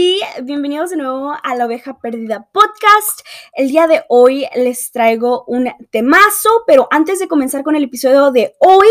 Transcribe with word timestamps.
Bye. 0.00 0.09
Bienvenidos 0.42 0.90
de 0.90 0.96
nuevo 0.96 1.32
a 1.42 1.54
la 1.54 1.66
oveja 1.66 1.98
perdida 1.98 2.48
podcast. 2.52 3.20
El 3.54 3.68
día 3.68 3.86
de 3.86 4.02
hoy 4.08 4.46
les 4.54 4.92
traigo 4.92 5.44
un 5.46 5.70
temazo, 5.90 6.50
pero 6.66 6.88
antes 6.90 7.18
de 7.18 7.28
comenzar 7.28 7.62
con 7.62 7.76
el 7.76 7.84
episodio 7.84 8.30
de 8.30 8.54
hoy, 8.58 8.88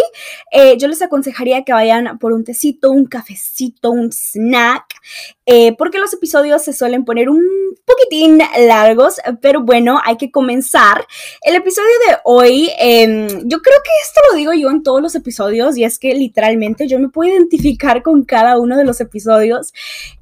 eh, 0.51 0.77
yo 0.77 0.87
les 0.87 1.01
aconsejaría 1.01 1.63
que 1.63 1.73
vayan 1.73 2.17
por 2.19 2.33
un 2.33 2.43
tecito, 2.43 2.91
un 2.91 3.05
cafecito, 3.05 3.91
un 3.91 4.11
snack, 4.11 4.85
eh, 5.45 5.75
porque 5.77 5.99
los 5.99 6.13
episodios 6.13 6.63
se 6.63 6.73
suelen 6.73 7.05
poner 7.05 7.29
un 7.29 7.43
poquitín 7.85 8.39
largos, 8.67 9.19
pero 9.41 9.61
bueno, 9.61 9.99
hay 10.03 10.17
que 10.17 10.31
comenzar. 10.31 11.05
El 11.41 11.55
episodio 11.55 11.89
de 12.07 12.17
hoy, 12.23 12.69
em, 12.77 13.27
yo 13.27 13.59
creo 13.61 13.77
que 13.83 13.91
esto 14.03 14.21
lo 14.29 14.37
digo 14.37 14.53
yo 14.53 14.69
en 14.69 14.83
todos 14.83 15.01
los 15.01 15.15
episodios 15.15 15.77
y 15.77 15.83
es 15.83 15.99
que 15.99 16.13
literalmente 16.13 16.87
yo 16.87 16.99
me 16.99 17.09
puedo 17.09 17.31
identificar 17.31 18.03
con 18.03 18.23
cada 18.23 18.59
uno 18.59 18.77
de 18.77 18.85
los 18.85 19.01
episodios. 19.01 19.73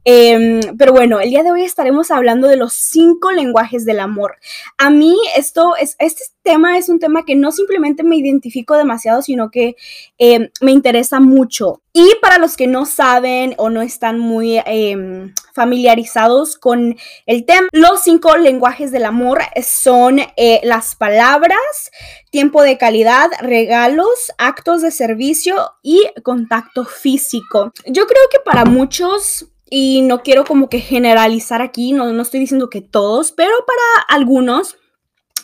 Em, 0.09 0.61
pero 0.77 0.96
bueno, 0.97 1.19
el 1.19 1.29
día 1.29 1.43
de 1.43 1.51
hoy 1.51 1.61
estaremos 1.61 2.09
hablando 2.09 2.47
de 2.47 2.55
los 2.55 2.73
cinco 2.73 3.31
lenguajes 3.31 3.85
del 3.85 3.99
amor. 3.99 4.37
A 4.79 4.89
mí 4.89 5.15
esto 5.35 5.75
es, 5.75 5.95
este 5.99 6.23
tema 6.41 6.79
es 6.79 6.89
un 6.89 6.97
tema 6.97 7.23
que 7.23 7.35
no 7.35 7.51
simplemente 7.51 8.01
me 8.01 8.15
identifico 8.15 8.75
demasiado, 8.75 9.21
sino 9.21 9.51
que 9.51 9.75
em, 10.17 10.49
me 10.59 10.71
interesa 10.71 11.19
mucho. 11.19 11.83
Y 11.93 12.15
para 12.19 12.39
los 12.39 12.57
que 12.57 12.65
no 12.65 12.87
saben 12.87 13.53
o 13.59 13.69
no 13.69 13.83
están 13.83 14.17
muy 14.17 14.57
em, 14.65 15.35
familiarizados 15.53 16.57
con 16.57 16.97
el 17.27 17.45
tema, 17.45 17.67
los 17.73 18.01
cinco 18.01 18.35
lenguajes 18.35 18.91
del 18.91 19.05
amor 19.05 19.41
son 19.61 20.17
eh, 20.35 20.61
las 20.63 20.95
palabras, 20.95 21.91
tiempo 22.31 22.63
de 22.63 22.79
calidad, 22.79 23.29
regalos, 23.39 24.31
actos 24.39 24.81
de 24.81 24.89
servicio 24.89 25.73
y 25.83 26.07
contacto 26.23 26.85
físico. 26.85 27.71
Yo 27.85 28.07
creo 28.07 28.23
que 28.31 28.39
para 28.39 28.65
muchos 28.65 29.51
y 29.69 30.01
no 30.01 30.23
quiero 30.23 30.45
como 30.45 30.69
que 30.69 30.79
generalizar 30.79 31.61
aquí, 31.61 31.93
no, 31.93 32.11
no 32.11 32.21
estoy 32.21 32.39
diciendo 32.39 32.69
que 32.69 32.81
todos, 32.81 33.31
pero 33.31 33.53
para 33.65 34.19
algunos 34.19 34.77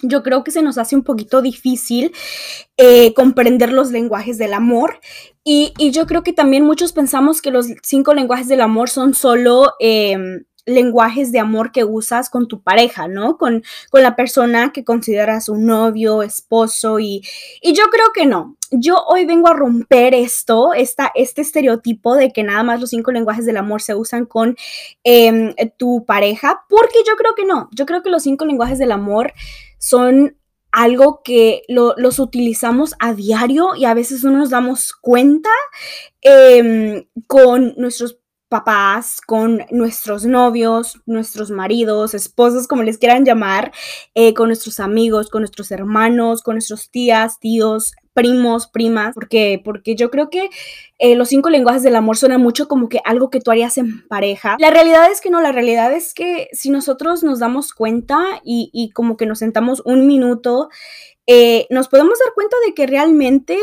yo 0.03 0.21
creo 0.21 0.43
que 0.43 0.51
se 0.51 0.61
nos 0.61 0.77
hace 0.77 0.95
un 0.95 1.03
poquito 1.03 1.41
difícil 1.41 2.11
eh, 2.77 3.13
comprender 3.13 3.71
los 3.71 3.91
lenguajes 3.91 4.37
del 4.37 4.53
amor. 4.53 4.99
Y, 5.43 5.73
yo 5.91 6.05
creo 6.05 6.23
que 6.23 6.33
también 6.33 6.63
muchos 6.63 6.93
pensamos 6.93 7.41
que 7.41 7.51
los 7.51 7.67
cinco 7.81 8.13
lenguajes 8.13 8.47
del 8.47 8.61
amor 8.61 8.89
son 8.89 9.13
solo 9.13 9.73
em, 9.79 10.43
lenguajes 10.65 11.31
de 11.31 11.39
amor 11.39 11.71
que 11.71 11.83
usas 11.83 12.29
con 12.29 12.47
tu 12.47 12.61
pareja, 12.61 13.07
¿no? 13.07 13.37
Con, 13.37 13.63
con 13.89 14.01
la 14.01 14.15
persona 14.15 14.71
que 14.71 14.83
consideras 14.83 15.49
un 15.49 15.65
novio, 15.65 16.23
esposo 16.23 16.99
y, 16.99 17.21
y, 17.61 17.73
yo 17.73 17.85
creo 17.91 18.11
que 18.13 18.25
no. 18.25 18.55
Yo 18.71 19.03
hoy 19.07 19.25
vengo 19.25 19.49
a 19.49 19.53
romper 19.53 20.13
esto, 20.13 20.73
esta, 20.73 21.11
este 21.15 21.41
estereotipo 21.41 22.15
de 22.15 22.31
que 22.31 22.43
nada 22.43 22.63
más 22.63 22.79
los 22.79 22.89
cinco 22.89 23.11
lenguajes 23.11 23.45
del 23.45 23.57
amor 23.57 23.81
se 23.81 23.95
usan 23.95 24.25
con 24.25 24.55
em, 25.03 25.53
tu 25.77 26.05
pareja, 26.05 26.65
porque 26.69 26.99
yo 27.05 27.15
creo 27.15 27.35
que 27.35 27.45
no. 27.45 27.69
Yo 27.71 27.85
creo 27.85 28.01
que 28.01 28.09
los 28.09 28.23
cinco 28.23 28.45
lenguajes 28.45 28.79
del 28.79 28.91
amor 28.91 29.33
son 29.77 30.37
algo 30.73 31.21
que 31.23 31.61
los 31.67 32.17
utilizamos 32.17 32.95
a 32.99 33.13
diario 33.13 33.75
y 33.75 33.85
a 33.85 33.93
veces 33.93 34.23
no 34.23 34.31
nos 34.31 34.49
damos 34.49 34.91
cuenta 34.93 35.51
em, 36.21 37.05
con 37.27 37.75
nuestros 37.77 38.19
papás, 38.53 39.19
con 39.19 39.65
nuestros 39.71 40.27
novios, 40.27 41.01
nuestros 41.07 41.49
maridos, 41.49 42.13
esposos, 42.13 42.67
como 42.67 42.83
les 42.83 42.99
quieran 42.99 43.25
llamar, 43.25 43.71
eh, 44.13 44.35
con 44.35 44.49
nuestros 44.49 44.79
amigos, 44.79 45.31
con 45.31 45.41
nuestros 45.41 45.71
hermanos, 45.71 46.43
con 46.43 46.53
nuestros 46.53 46.91
tías, 46.91 47.39
tíos, 47.39 47.93
primos, 48.13 48.67
primas, 48.67 49.15
porque, 49.15 49.59
porque 49.65 49.95
yo 49.95 50.11
creo 50.11 50.29
que 50.29 50.51
eh, 50.99 51.15
los 51.15 51.29
cinco 51.29 51.49
lenguajes 51.49 51.81
del 51.81 51.95
amor 51.95 52.15
suena 52.15 52.37
mucho 52.37 52.67
como 52.67 52.89
que 52.89 52.99
algo 53.05 53.31
que 53.31 53.41
tú 53.41 53.49
harías 53.49 53.79
en 53.79 54.07
pareja. 54.07 54.55
La 54.59 54.69
realidad 54.69 55.11
es 55.11 55.19
que 55.19 55.31
no, 55.31 55.41
la 55.41 55.51
realidad 55.51 55.91
es 55.91 56.13
que 56.13 56.47
si 56.51 56.69
nosotros 56.69 57.23
nos 57.23 57.39
damos 57.39 57.73
cuenta 57.73 58.23
y, 58.45 58.91
como 58.93 59.17
que 59.17 59.25
nos 59.25 59.39
sentamos 59.39 59.81
un 59.83 60.05
minuto, 60.05 60.69
eh, 61.25 61.65
nos 61.71 61.87
podemos 61.87 62.19
dar 62.23 62.35
cuenta 62.35 62.55
de 62.67 62.75
que 62.75 62.85
realmente 62.85 63.57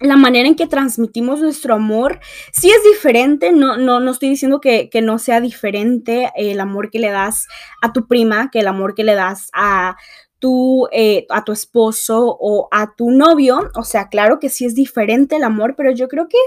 la 0.00 0.16
manera 0.16 0.48
en 0.48 0.54
que 0.54 0.66
transmitimos 0.66 1.40
nuestro 1.40 1.74
amor 1.74 2.20
sí 2.52 2.70
es 2.70 2.82
diferente, 2.82 3.52
no, 3.52 3.76
no, 3.76 4.00
no 4.00 4.10
estoy 4.10 4.30
diciendo 4.30 4.60
que, 4.60 4.88
no 5.02 5.18
sea 5.18 5.40
diferente 5.40 6.30
el 6.34 6.60
amor 6.60 6.90
que 6.90 6.98
le 6.98 7.10
das 7.10 7.46
a 7.82 7.92
tu 7.92 8.06
prima, 8.06 8.50
que 8.50 8.60
el 8.60 8.68
amor 8.68 8.94
que 8.94 9.04
le 9.04 9.14
das 9.14 9.48
a 9.52 9.96
tu, 10.38 10.88
eh, 10.90 11.26
a 11.28 11.44
tu 11.44 11.52
esposo 11.52 12.36
o 12.40 12.68
a 12.70 12.94
tu 12.96 13.10
novio, 13.10 13.70
o 13.74 13.84
sea, 13.84 14.08
claro 14.08 14.38
que 14.38 14.48
sí 14.48 14.64
es 14.64 14.74
diferente 14.74 15.36
el 15.36 15.44
amor, 15.44 15.74
pero 15.76 15.90
yo 15.90 16.08
creo 16.08 16.28
que 16.28 16.38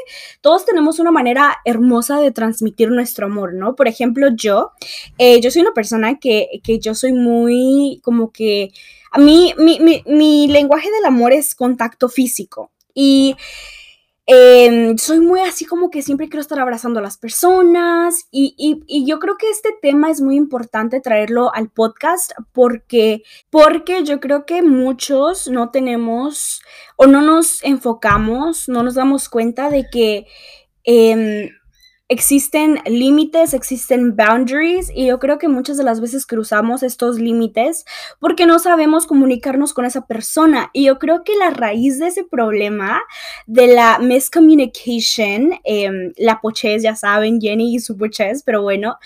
todos 0.42 0.66
tenemos 0.66 0.98
una 1.00 1.12
manera 1.12 1.58
hermosa 1.64 2.20
de 2.20 2.32
transmitir 2.32 2.90
nuestro 2.90 3.28
amor, 3.28 3.54
¿no? 3.54 3.76
Por 3.76 3.88
ejemplo, 3.88 4.30
yo, 4.36 4.72
eh, 5.20 5.40
yo 5.42 5.52
soy 5.52 5.62
una 5.62 5.74
persona 5.74 6.18
que, 6.20 6.60
que 6.64 6.80
yo 6.80 6.96
soy 6.96 7.14
muy 7.14 8.02
como 8.04 8.32
que... 8.32 8.72
A 9.16 9.20
mí, 9.20 9.54
mi, 9.60 9.80
mi, 9.80 10.02
mi 10.08 10.48
lenguaje 10.48 10.90
del 10.90 11.06
amor 11.06 11.34
es 11.34 11.54
contacto 11.54 12.10
físico. 12.10 12.73
Y 12.94 13.36
em, 14.26 14.98
soy 14.98 15.20
muy 15.20 15.42
así 15.42 15.66
como 15.66 15.90
que 15.90 16.02
siempre 16.02 16.30
quiero 16.30 16.42
estar 16.42 16.60
abrazando 16.60 17.00
a 17.00 17.04
las 17.04 17.18
personas 17.18 18.28
y, 18.32 18.56
y, 18.88 19.06
yo 19.06 19.20
creo 19.20 19.36
que 19.38 19.50
este 19.50 19.72
tema 19.82 20.10
es 20.10 20.22
muy 20.22 20.38
importante 20.38 21.02
traerlo 21.02 21.54
al 21.54 21.70
podcast 21.70 22.32
porque, 22.54 23.24
porque 23.50 24.04
yo 24.06 24.20
creo 24.22 24.46
que 24.46 24.62
muchos 24.62 25.50
no 25.50 25.72
tenemos 25.72 26.62
o 26.96 27.06
no 27.08 27.22
nos 27.22 27.64
enfocamos, 27.64 28.70
no 28.70 28.84
nos 28.84 28.96
damos 28.96 29.30
cuenta 29.30 29.70
de 29.70 29.90
que... 29.90 30.26
Eh, 30.86 31.50
existen 32.10 32.80
límites, 32.86 33.54
existen 33.54 34.16
boundaries 34.16 34.92
y 34.94 35.08
yo 35.08 35.20
creo 35.20 35.38
que 35.38 35.48
muchas 35.48 35.78
de 35.78 35.84
las 35.84 36.02
veces 36.02 36.26
cruzamos 36.26 36.84
estos 36.84 37.18
límites 37.18 37.86
porque 38.20 38.46
no 38.46 38.60
sabemos 38.60 39.08
comunicarnos 39.08 39.74
con 39.74 39.86
esa 39.86 40.06
persona. 40.06 40.70
Y 40.74 40.86
yo 40.86 41.00
creo 41.00 41.24
que 41.24 41.36
la 41.36 41.50
raíz 41.50 42.00
de 42.00 42.08
ese 42.08 42.24
problema 42.24 43.02
de 43.48 43.68
la 43.68 44.00
miscommunication, 44.00 45.60
em, 45.64 46.14
la 46.18 46.40
pochez, 46.42 46.84
ya 46.84 46.96
saben, 46.96 47.40
Jenny 47.40 47.76
y 47.76 47.80
su 47.80 47.98
pochez, 47.98 48.44
pero 48.44 48.62
bueno, 48.62 48.98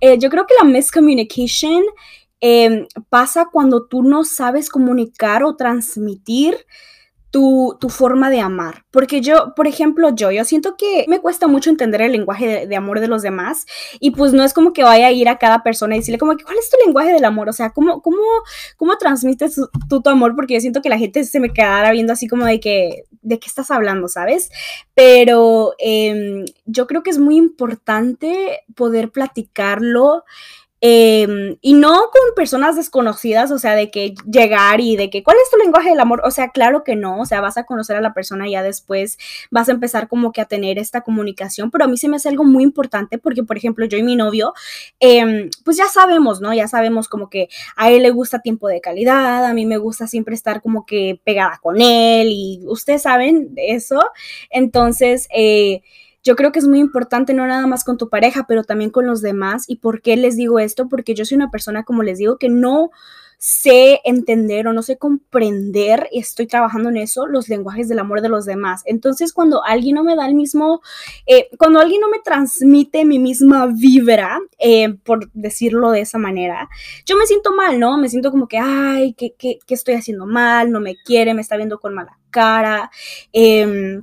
eh, 0.00 0.18
yo 0.18 0.30
creo 0.30 0.46
que 0.46 0.54
la 0.58 0.64
miscommunication 0.64 1.82
em, 2.40 2.86
pasa 3.08 3.48
cuando 3.50 3.86
tú 3.86 4.02
no 4.02 4.24
sabes 4.24 4.68
comunicar 4.68 5.44
o 5.44 5.56
transmitir 5.56 6.56
tu, 7.34 7.88
forma 7.88 8.30
de 8.30 8.40
amar. 8.40 8.84
Porque 8.92 9.20
yo, 9.20 9.54
por 9.56 9.66
ejemplo, 9.66 10.14
yo, 10.14 10.30
yo 10.30 10.44
siento 10.44 10.76
que 10.76 11.04
me 11.08 11.20
cuesta 11.20 11.48
mucho 11.48 11.68
entender 11.68 12.00
el 12.00 12.12
lenguaje 12.12 12.68
de, 12.68 12.76
amor 12.76 13.00
de 13.00 13.08
los 13.08 13.22
demás 13.22 13.66
y 13.98 14.12
pues 14.12 14.32
no 14.32 14.44
es 14.44 14.52
como 14.52 14.72
que 14.72 14.84
vaya 14.84 15.08
a 15.08 15.10
ir 15.10 15.28
a 15.28 15.36
cada 15.36 15.64
persona 15.64 15.96
y 15.96 15.98
decirle 15.98 16.18
como 16.18 16.36
que, 16.36 16.44
¿cuál 16.44 16.58
es 16.58 16.70
tu 16.70 16.76
lenguaje 16.84 17.12
del 17.12 17.24
amor? 17.24 17.48
O 17.48 17.52
sea, 17.52 17.70
¿cómo, 17.70 18.02
cómo, 18.02 18.22
cómo 18.76 18.96
transmites 18.98 19.60
tú 19.88 20.00
tu 20.00 20.10
amor? 20.10 20.36
Porque 20.36 20.54
yo 20.54 20.60
siento 20.60 20.80
que 20.80 20.88
la 20.88 20.98
gente 20.98 21.24
se 21.24 21.40
me 21.40 21.52
quedara 21.52 21.90
viendo 21.90 22.12
así 22.12 22.28
como 22.28 22.46
de 22.46 22.60
que, 22.60 23.02
¿de 23.22 23.40
qué 23.40 23.48
estás 23.48 23.72
hablando? 23.72 24.06
¿Sabes? 24.06 24.50
Pero 24.94 25.74
em, 25.78 26.44
yo 26.66 26.86
creo 26.86 27.02
que 27.02 27.10
es 27.10 27.18
muy 27.18 27.36
importante 27.36 28.60
poder 28.76 29.10
platicarlo 29.10 30.22
Em, 30.86 31.56
y 31.62 31.72
no 31.72 31.92
con 32.12 32.34
personas 32.36 32.76
desconocidas, 32.76 33.50
o 33.50 33.58
sea, 33.58 33.74
de 33.74 33.90
que 33.90 34.14
llegar 34.30 34.82
y 34.82 34.96
de 34.96 35.08
que, 35.08 35.22
¿cuál 35.22 35.38
es 35.42 35.50
tu 35.50 35.56
lenguaje 35.56 35.88
del 35.88 35.98
amor? 35.98 36.20
O 36.26 36.30
sea, 36.30 36.50
claro 36.50 36.84
que 36.84 36.94
no, 36.94 37.20
o 37.20 37.24
sea, 37.24 37.40
vas 37.40 37.56
a 37.56 37.64
conocer 37.64 37.96
a 37.96 38.02
la 38.02 38.12
persona 38.12 38.46
y 38.46 38.50
ya 38.50 38.62
después 38.62 39.16
vas 39.50 39.70
a 39.70 39.72
empezar 39.72 40.08
como 40.08 40.30
que 40.30 40.42
a 40.42 40.44
tener 40.44 40.78
esta 40.78 41.00
comunicación, 41.00 41.70
pero 41.70 41.86
a 41.86 41.88
mí 41.88 41.96
se 41.96 42.06
me 42.10 42.16
hace 42.16 42.28
algo 42.28 42.44
muy 42.44 42.62
importante 42.62 43.16
porque, 43.16 43.42
por 43.42 43.56
ejemplo, 43.56 43.86
yo 43.86 43.96
y 43.96 44.02
mi 44.02 44.14
novio, 44.14 44.52
em, 45.00 45.48
pues 45.64 45.78
ya 45.78 45.86
sabemos, 45.86 46.42
¿no? 46.42 46.52
Ya 46.52 46.68
sabemos 46.68 47.08
como 47.08 47.30
que 47.30 47.48
a 47.76 47.90
él 47.90 48.02
le 48.02 48.10
gusta 48.10 48.40
tiempo 48.42 48.68
de 48.68 48.82
calidad, 48.82 49.46
a 49.46 49.54
mí 49.54 49.64
me 49.64 49.78
gusta 49.78 50.06
siempre 50.06 50.34
estar 50.34 50.60
como 50.60 50.84
que 50.84 51.18
pegada 51.24 51.60
con 51.62 51.80
él 51.80 52.28
y 52.30 52.60
ustedes 52.66 53.00
saben 53.00 53.54
eso, 53.56 54.02
entonces, 54.50 55.28
eh, 55.34 55.80
yo 56.24 56.36
creo 56.36 56.52
que 56.52 56.58
es 56.58 56.66
muy 56.66 56.80
importante 56.80 57.34
no 57.34 57.46
nada 57.46 57.66
más 57.66 57.84
con 57.84 57.98
tu 57.98 58.08
pareja, 58.08 58.46
pero 58.48 58.64
también 58.64 58.90
con 58.90 59.06
los 59.06 59.20
demás. 59.20 59.64
¿Y 59.68 59.76
por 59.76 60.00
qué 60.00 60.16
les 60.16 60.36
digo 60.36 60.58
esto? 60.58 60.88
Porque 60.88 61.14
yo 61.14 61.26
soy 61.26 61.36
una 61.36 61.50
persona, 61.50 61.84
como 61.84 62.02
les 62.02 62.18
digo, 62.18 62.38
que 62.38 62.48
no 62.48 62.90
sé 63.36 64.00
entender 64.04 64.66
o 64.66 64.72
no 64.72 64.82
sé 64.82 64.96
comprender, 64.96 66.08
y 66.10 66.20
estoy 66.20 66.46
trabajando 66.46 66.88
en 66.88 66.96
eso, 66.96 67.26
los 67.26 67.50
lenguajes 67.50 67.88
del 67.90 67.98
amor 67.98 68.22
de 68.22 68.30
los 68.30 68.46
demás. 68.46 68.82
Entonces, 68.86 69.34
cuando 69.34 69.62
alguien 69.64 69.96
no 69.96 70.04
me 70.04 70.16
da 70.16 70.26
el 70.26 70.34
mismo, 70.34 70.80
eh, 71.26 71.50
cuando 71.58 71.78
alguien 71.78 72.00
no 72.00 72.08
me 72.08 72.20
transmite 72.20 73.04
mi 73.04 73.18
misma 73.18 73.66
vibra, 73.66 74.40
eh, 74.58 74.94
por 75.04 75.30
decirlo 75.32 75.90
de 75.90 76.00
esa 76.00 76.16
manera, 76.16 76.70
yo 77.04 77.18
me 77.18 77.26
siento 77.26 77.54
mal, 77.54 77.78
¿no? 77.78 77.98
Me 77.98 78.08
siento 78.08 78.30
como 78.30 78.48
que, 78.48 78.56
ay, 78.56 79.12
¿qué, 79.12 79.34
qué, 79.36 79.58
qué 79.66 79.74
estoy 79.74 79.96
haciendo 79.96 80.24
mal? 80.24 80.70
No 80.70 80.80
me 80.80 80.96
quiere, 80.96 81.34
me 81.34 81.42
está 81.42 81.58
viendo 81.58 81.78
con 81.78 81.92
mala 81.92 82.18
cara. 82.30 82.90
Eh, 83.34 84.00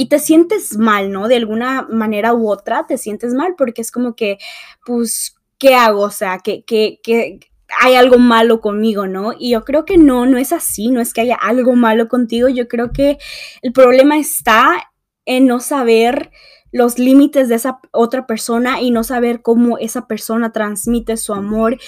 y 0.00 0.06
te 0.06 0.18
sientes 0.18 0.78
mal, 0.78 1.12
¿no? 1.12 1.28
De 1.28 1.36
alguna 1.36 1.82
manera 1.82 2.32
u 2.32 2.48
otra 2.48 2.86
te 2.86 2.96
sientes 2.96 3.34
mal 3.34 3.54
porque 3.58 3.82
es 3.82 3.92
como 3.92 4.16
que, 4.16 4.38
pues, 4.86 5.36
¿qué 5.58 5.74
hago? 5.74 6.00
O 6.00 6.10
sea, 6.10 6.38
que, 6.38 6.64
que, 6.64 7.00
que 7.02 7.38
hay 7.78 7.96
algo 7.96 8.16
malo 8.18 8.62
conmigo, 8.62 9.06
¿no? 9.06 9.34
Y 9.38 9.50
yo 9.50 9.62
creo 9.62 9.84
que 9.84 9.98
no, 9.98 10.24
no 10.24 10.38
es 10.38 10.54
así, 10.54 10.88
no 10.88 11.02
es 11.02 11.12
que 11.12 11.20
haya 11.20 11.34
algo 11.34 11.76
malo 11.76 12.08
contigo, 12.08 12.48
yo 12.48 12.66
creo 12.66 12.92
que 12.92 13.18
el 13.60 13.74
problema 13.74 14.16
está 14.16 14.90
en 15.26 15.46
no 15.46 15.60
saber 15.60 16.30
los 16.72 16.98
límites 16.98 17.48
de 17.48 17.56
esa 17.56 17.80
otra 17.92 18.26
persona 18.26 18.80
y 18.80 18.90
no 18.90 19.04
saber 19.04 19.42
cómo 19.42 19.78
esa 19.78 20.06
persona 20.06 20.52
transmite 20.52 21.16
su 21.16 21.34
amor. 21.34 21.78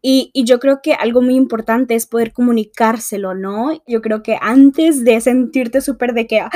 Y, 0.00 0.32
yo 0.34 0.58
creo 0.58 0.80
que 0.82 0.94
algo 0.94 1.22
muy 1.22 1.36
importante 1.36 1.94
es 1.94 2.06
poder 2.06 2.32
comunicárselo, 2.32 3.34
¿no? 3.34 3.70
Yo 3.86 4.02
creo 4.02 4.22
que 4.22 4.36
antes 4.40 5.04
de 5.04 5.20
sentirte 5.20 5.80
súper 5.80 6.12
de 6.12 6.26
que, 6.26 6.40
¡ah! 6.40 6.50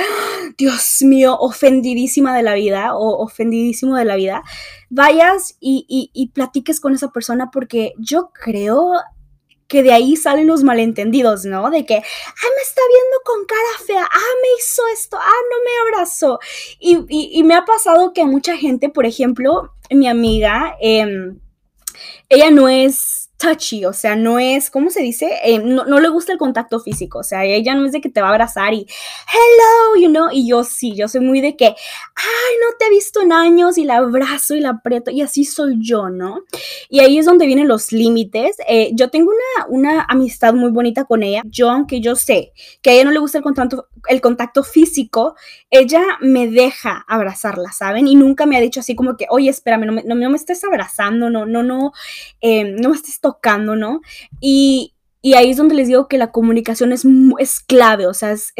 Dios 0.57 1.01
mío, 1.01 1.37
ofendidísima 1.39 2.35
de 2.35 2.43
la 2.43 2.55
vida 2.55 2.95
o 2.95 3.23
ofendidísimo 3.23 3.95
de 3.95 4.05
la 4.05 4.15
vida, 4.15 4.43
vayas 4.89 5.55
y, 5.61 5.85
y 6.13 6.27
platiques 6.29 6.81
con 6.81 6.93
esa 6.93 7.11
persona 7.11 7.51
porque 7.51 7.93
yo 7.97 8.31
creo 8.33 8.91
que 9.67 9.83
de 9.83 9.91
ahí 9.91 10.15
salen 10.15 10.47
los 10.47 10.63
malentendidos, 10.63 11.45
¿no? 11.45 11.69
De 11.69 11.85
que, 11.85 11.95
ah, 11.95 12.49
me 12.55 12.61
está 12.61 12.81
viendo 12.89 13.17
con 13.25 13.45
cara 13.45 13.85
fea, 13.85 14.03
ah, 14.03 14.33
me 14.41 14.47
hizo 14.59 14.81
esto, 14.93 15.17
ah, 15.17 15.41
no 15.51 15.57
me 15.63 15.89
abrazó. 15.89 16.39
Y, 16.79 17.43
me 17.43 17.55
ha 17.55 17.65
pasado 17.65 18.13
que 18.13 18.25
mucha 18.25 18.57
gente, 18.57 18.89
por 18.89 19.05
ejemplo, 19.05 19.73
mi 19.89 20.07
amiga, 20.07 20.75
em, 20.81 21.39
ella 22.29 22.51
no 22.51 22.67
es 22.69 23.26
touchy, 23.37 23.85
o 23.85 23.93
sea, 23.93 24.15
no 24.15 24.39
es, 24.39 24.69
¿cómo 24.69 24.89
se 24.89 25.01
dice? 25.01 25.29
Eh, 25.43 25.59
no, 25.59 25.83
le 25.99 26.09
gusta 26.09 26.31
el 26.31 26.37
contacto 26.37 26.79
físico, 26.79 27.19
o 27.19 27.23
sea, 27.23 27.45
ella 27.45 27.75
no 27.75 27.85
es 27.85 27.91
de 27.91 28.01
que 28.01 28.09
te 28.09 28.21
va 28.21 28.27
a 28.27 28.31
abrazar 28.31 28.73
y, 28.73 28.87
hello, 29.31 30.01
you 30.01 30.09
know, 30.09 30.27
y 30.31 30.47
yo 30.49 30.63
sí, 30.63 30.95
yo 30.95 31.07
soy 31.07 31.21
muy 31.21 31.41
de 31.41 31.55
que, 31.55 31.65
ay, 31.65 32.55
no 32.61 32.77
te 32.77 32.85
he 32.85 32.89
visto 32.89 33.21
en 33.21 33.31
años 33.31 33.77
y 33.77 33.85
la 33.85 33.97
abrazo 33.97 34.55
y 34.55 34.59
la 34.59 34.69
aprieto 34.69 35.11
y 35.11 35.21
así 35.21 35.45
soy 35.45 35.77
yo, 35.79 36.09
¿no? 36.09 36.43
Y 36.89 36.99
ahí 36.99 37.17
es 37.17 37.25
donde 37.25 37.45
vienen 37.45 37.67
los 37.67 37.91
límites. 37.91 38.57
Eh, 38.67 38.91
yo 38.93 39.09
tengo 39.09 39.31
una, 39.31 39.67
una 39.69 40.05
amistad 40.09 40.53
muy 40.53 40.71
bonita 40.71 41.05
con 41.05 41.23
ella, 41.23 41.41
yo, 41.45 41.69
aunque 41.69 42.01
yo 42.01 42.15
sé 42.15 42.53
que 42.81 42.89
a 42.89 42.93
ella 42.93 43.05
no 43.05 43.11
le 43.11 43.19
gusta 43.19 43.37
el 43.37 43.43
contacto, 43.43 43.87
el 44.07 44.21
contacto 44.21 44.63
físico, 44.63 45.35
ella 45.69 46.01
me 46.21 46.47
deja 46.47 47.05
abrazarla, 47.07 47.71
¿saben? 47.71 48.07
Y 48.07 48.15
nunca 48.15 48.45
me 48.45 48.57
ha 48.57 48.61
dicho 48.61 48.79
así 48.79 48.95
como 48.95 49.17
que, 49.17 49.25
oye, 49.29 49.49
espérame, 49.49 49.85
no 49.85 49.91
me, 49.93 50.03
no, 50.03 50.15
me 50.15 50.35
estés 50.35 50.63
abrazando, 50.63 51.29
no, 51.29 51.45
no, 51.45 51.63
no, 51.63 51.91
eh, 52.41 52.63
no 52.63 52.89
me 52.89 52.95
estés 52.95 53.19
tocando, 53.19 53.75
¿no? 53.75 54.01
Y, 54.39 54.93
ahí 55.35 55.51
es 55.51 55.57
donde 55.57 55.75
les 55.75 55.87
digo 55.89 56.07
que 56.07 56.17
la 56.17 56.31
comunicación 56.31 56.93
es, 56.93 57.03
es 57.39 57.59
clave, 57.59 58.07
o 58.07 58.13
sea, 58.13 58.31
es, 58.31 58.53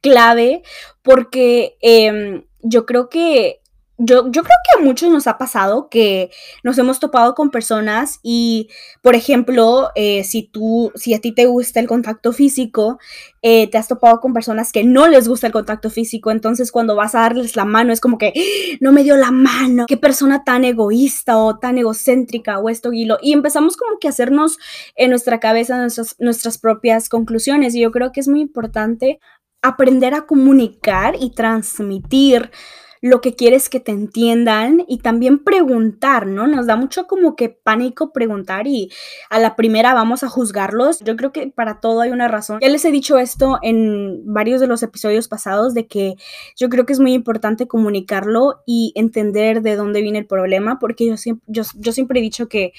clave 0.00 0.62
porque 1.02 1.76
em, 1.80 2.44
yo 2.62 2.86
creo 2.86 3.08
que 3.08 3.62
yo, 4.00 4.30
creo 4.30 4.42
que 4.44 4.80
a 4.80 4.84
muchos 4.84 5.10
nos 5.10 5.26
ha 5.26 5.38
pasado 5.38 5.88
que 5.88 6.30
nos 6.62 6.78
hemos 6.78 7.00
topado 7.00 7.34
con 7.34 7.50
personas 7.50 8.20
y, 8.22 8.68
por 9.02 9.16
ejemplo, 9.16 9.90
eh, 9.96 10.22
si 10.22 10.44
tú, 10.44 10.92
si 10.94 11.14
a 11.14 11.20
ti 11.20 11.32
te 11.32 11.46
gusta 11.46 11.80
el 11.80 11.88
contacto 11.88 12.32
físico, 12.32 13.00
eh, 13.42 13.68
te 13.68 13.76
has 13.76 13.88
topado 13.88 14.20
con 14.20 14.32
personas 14.32 14.70
que 14.70 14.84
no 14.84 15.08
les 15.08 15.26
gusta 15.26 15.48
el 15.48 15.52
contacto 15.52 15.90
físico, 15.90 16.30
entonces 16.30 16.70
cuando 16.70 16.94
vas 16.94 17.16
a 17.16 17.22
darles 17.22 17.56
la 17.56 17.64
mano 17.64 17.92
es 17.92 18.00
como 18.00 18.18
que 18.18 18.28
¡Ah! 18.28 18.76
no 18.80 18.92
me 18.92 19.02
dio 19.02 19.16
la 19.16 19.32
mano, 19.32 19.86
qué 19.88 19.96
persona 19.96 20.44
tan 20.44 20.64
egoísta 20.64 21.36
o 21.36 21.58
tan 21.58 21.76
egocéntrica 21.76 22.60
o 22.60 22.68
esto 22.68 22.92
y 22.92 23.04
lo, 23.04 23.18
y 23.20 23.32
empezamos 23.32 23.76
como 23.76 23.98
que 23.98 24.06
a 24.06 24.10
hacernos 24.10 24.58
en 24.94 25.10
nuestra 25.10 25.40
cabeza 25.40 25.76
nuestras, 25.76 26.14
nuestras 26.20 26.58
propias 26.58 27.08
conclusiones 27.08 27.74
y 27.74 27.80
yo 27.80 27.90
creo 27.90 28.12
que 28.12 28.20
es 28.20 28.28
muy 28.28 28.40
importante 28.40 29.18
aprender 29.60 30.14
a 30.14 30.26
comunicar 30.26 31.16
y 31.18 31.30
transmitir 31.30 32.52
lo 33.00 33.20
que 33.20 33.34
quieres 33.34 33.68
que 33.68 33.80
te 33.80 33.92
entiendan 33.92 34.84
y 34.88 34.98
también 34.98 35.42
preguntar, 35.44 36.26
¿no? 36.26 36.46
Nos 36.46 36.66
da 36.66 36.76
mucho 36.76 37.06
como 37.06 37.36
que 37.36 37.48
pánico 37.48 38.12
preguntar 38.12 38.66
y 38.66 38.90
a 39.30 39.38
la 39.38 39.56
primera 39.56 39.94
vamos 39.94 40.22
a 40.22 40.28
juzgarlos. 40.28 41.00
Yo 41.00 41.16
creo 41.16 41.32
que 41.32 41.48
para 41.48 41.80
todo 41.80 42.00
hay 42.00 42.10
una 42.10 42.28
razón. 42.28 42.58
Ya 42.60 42.68
les 42.68 42.84
he 42.84 42.90
dicho 42.90 43.18
esto 43.18 43.58
en 43.62 44.22
varios 44.24 44.60
de 44.60 44.66
los 44.66 44.82
episodios 44.82 45.28
pasados 45.28 45.74
de 45.74 45.86
que 45.86 46.14
yo 46.56 46.68
creo 46.68 46.86
que 46.86 46.92
es 46.92 47.00
muy 47.00 47.12
importante 47.12 47.68
comunicarlo 47.68 48.62
y 48.66 48.92
entender 48.94 49.62
de 49.62 49.76
dónde 49.76 50.02
viene 50.02 50.18
el 50.18 50.26
problema 50.26 50.78
porque 50.78 51.06
yo 51.06 51.16
siempre, 51.16 51.44
siempre 51.92 52.20
he 52.20 52.22
dicho 52.22 52.48
que 52.48 52.72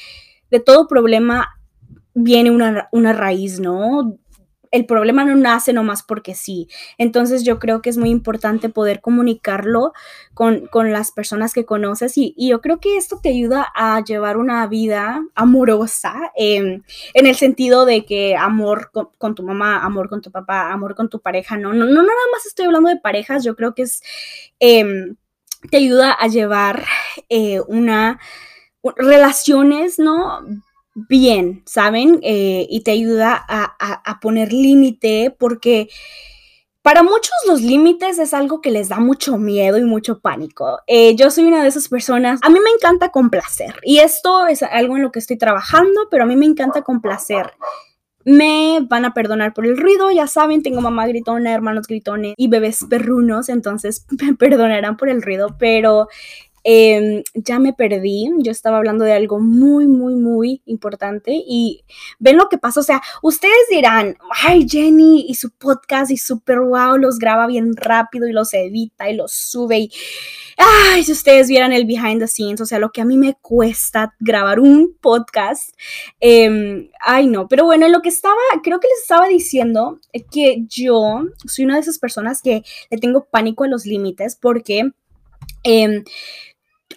de 0.51 0.59
todo 0.59 0.87
problema 0.87 1.49
viene 2.13 2.51
una 2.51 3.13
raíz, 3.13 3.59
¿no? 3.59 4.17
El 4.71 4.85
problema 4.85 5.25
no 5.25 5.35
nace 5.35 5.73
nomás 5.73 6.03
porque 6.03 6.35
sí. 6.35 6.67
Entonces 6.97 7.43
yo 7.43 7.59
creo 7.59 7.81
que 7.81 7.89
es 7.89 7.97
muy 7.97 8.09
importante 8.09 8.69
poder 8.69 9.01
comunicarlo 9.01 9.93
con, 10.33 10.69
las 10.91 11.11
personas 11.11 11.53
que 11.53 11.65
conoces 11.65 12.17
y, 12.17 12.33
yo 12.37 12.61
creo 12.61 12.79
que 12.79 12.97
esto 12.97 13.19
te 13.21 13.29
ayuda 13.29 13.67
a 13.75 14.03
llevar 14.03 14.37
una 14.37 14.65
vida 14.67 15.21
amorosa 15.35 16.31
em, 16.35 16.83
en 17.13 17.27
el 17.27 17.35
sentido 17.35 17.85
de 17.85 18.05
que 18.05 18.35
amor 18.35 18.91
con, 18.91 19.35
tu 19.35 19.43
mamá, 19.43 19.83
amor 19.83 20.09
con 20.09 20.21
tu 20.21 20.31
papá, 20.31 20.71
amor 20.71 20.95
con 20.95 21.09
tu 21.09 21.19
pareja, 21.19 21.57
no, 21.57 21.73
no, 21.73 21.85
no 21.85 22.01
nada 22.01 22.25
más 22.31 22.45
estoy 22.45 22.65
hablando 22.65 22.89
de 22.89 22.97
parejas, 22.97 23.43
yo 23.43 23.55
creo 23.55 23.75
que 23.75 23.83
es, 23.83 24.01
em, 24.59 25.15
te 25.69 25.77
ayuda 25.77 26.13
a 26.13 26.27
llevar 26.27 26.85
eh, 27.29 27.59
una 27.67 28.19
relaciones, 28.95 29.99
¿no? 29.99 30.41
Bien, 31.07 31.63
¿saben? 31.65 32.19
Eh, 32.23 32.67
y 32.69 32.81
te 32.81 32.91
ayuda 32.91 33.45
a, 33.47 34.19
poner 34.21 34.51
límite 34.51 35.33
porque 35.37 35.89
para 36.81 37.03
muchos 37.03 37.31
los 37.47 37.61
límites 37.61 38.19
es 38.19 38.33
algo 38.33 38.59
que 38.59 38.71
les 38.71 38.89
da 38.89 38.99
mucho 38.99 39.37
miedo 39.37 39.77
y 39.77 39.83
mucho 39.83 40.19
pánico. 40.19 40.79
Eh, 40.87 41.15
yo 41.15 41.31
soy 41.31 41.45
una 41.45 41.61
de 41.61 41.69
esas 41.69 41.87
personas, 41.87 42.39
a 42.43 42.49
mí 42.49 42.59
me 42.59 42.71
encanta 42.71 43.09
complacer 43.09 43.75
y 43.83 43.99
esto 43.99 44.47
es 44.47 44.63
algo 44.63 44.97
en 44.97 45.03
lo 45.03 45.11
que 45.11 45.19
estoy 45.19 45.37
trabajando, 45.37 46.07
pero 46.11 46.23
a 46.23 46.27
mí 46.27 46.35
me 46.35 46.45
encanta 46.45 46.81
complacer. 46.81 47.53
Me 48.25 48.79
van 48.81 49.05
a 49.05 49.13
perdonar 49.13 49.53
por 49.53 49.65
el 49.65 49.77
ruido, 49.77 50.11
ya 50.11 50.27
saben, 50.27 50.61
tengo 50.61 50.81
mamá 50.81 51.07
gritona, 51.07 51.53
hermanos 51.53 51.87
gritones 51.87 52.33
y 52.35 52.49
bebés 52.49 52.85
perrunos, 52.89 53.47
entonces 53.47 54.05
me 54.21 54.35
perdonarán 54.35 54.97
por 54.97 55.09
el 55.09 55.21
ruido, 55.21 55.55
pero 55.57 56.09
Em, 56.63 57.23
ya 57.35 57.57
me 57.59 57.73
perdí, 57.73 58.29
yo 58.39 58.51
estaba 58.51 58.77
hablando 58.77 59.05
de 59.05 59.13
algo 59.13 59.39
muy, 59.39 59.87
muy, 59.87 60.15
muy 60.15 60.61
importante 60.65 61.31
y 61.33 61.83
ven 62.19 62.37
lo 62.37 62.49
que 62.49 62.57
pasa, 62.57 62.81
o 62.81 62.83
sea, 62.83 63.01
ustedes 63.21 63.67
dirán, 63.69 64.17
ay 64.43 64.67
Jenny 64.67 65.25
y 65.27 65.35
su 65.35 65.51
podcast 65.51 66.11
y 66.11 66.17
super 66.17 66.59
wow, 66.59 66.97
los 66.97 67.17
graba 67.17 67.47
bien 67.47 67.75
rápido 67.75 68.27
y 68.27 68.33
los 68.33 68.53
edita 68.53 69.09
y 69.09 69.15
los 69.15 69.31
sube 69.31 69.79
y, 69.79 69.91
ay, 70.57 71.03
si 71.03 71.13
ustedes 71.13 71.47
vieran 71.47 71.71
el 71.71 71.85
behind 71.85 72.19
the 72.19 72.27
scenes, 72.27 72.59
o 72.59 72.65
sea, 72.65 72.79
lo 72.79 72.91
que 72.91 73.01
a 73.01 73.05
mí 73.05 73.17
me 73.17 73.35
cuesta 73.35 74.15
grabar 74.19 74.59
un 74.59 74.97
podcast, 74.99 75.73
em, 76.19 76.89
ay 76.99 77.27
no, 77.27 77.47
pero 77.47 77.65
bueno, 77.65 77.87
lo 77.87 78.01
que 78.01 78.09
estaba, 78.09 78.35
creo 78.63 78.79
que 78.79 78.87
les 78.87 79.01
estaba 79.01 79.27
diciendo 79.27 79.99
que 80.31 80.65
yo 80.67 81.23
soy 81.47 81.65
una 81.65 81.75
de 81.75 81.81
esas 81.81 81.99
personas 81.99 82.41
que 82.41 82.63
le 82.89 82.97
tengo 82.97 83.25
pánico 83.25 83.63
a 83.63 83.67
los 83.67 83.85
límites 83.85 84.35
porque... 84.35 84.91
Eh, 85.63 86.03